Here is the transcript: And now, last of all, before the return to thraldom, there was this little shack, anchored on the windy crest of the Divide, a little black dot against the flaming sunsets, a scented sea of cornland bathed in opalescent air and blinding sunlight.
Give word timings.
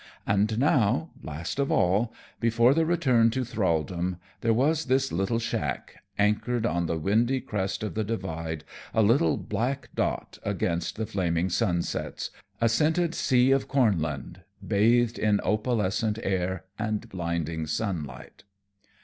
And 0.25 0.57
now, 0.57 1.11
last 1.21 1.59
of 1.59 1.71
all, 1.71 2.11
before 2.39 2.73
the 2.73 2.87
return 2.87 3.29
to 3.29 3.45
thraldom, 3.45 4.17
there 4.39 4.51
was 4.51 4.85
this 4.85 5.11
little 5.11 5.37
shack, 5.37 6.01
anchored 6.17 6.65
on 6.65 6.87
the 6.87 6.97
windy 6.97 7.39
crest 7.39 7.83
of 7.83 7.93
the 7.93 8.03
Divide, 8.03 8.63
a 8.95 9.03
little 9.03 9.37
black 9.37 9.89
dot 9.93 10.39
against 10.41 10.95
the 10.95 11.05
flaming 11.05 11.51
sunsets, 11.51 12.31
a 12.59 12.67
scented 12.67 13.13
sea 13.13 13.51
of 13.51 13.67
cornland 13.67 14.41
bathed 14.67 15.19
in 15.19 15.39
opalescent 15.43 16.17
air 16.23 16.63
and 16.79 17.07
blinding 17.07 17.67
sunlight. 17.67 18.43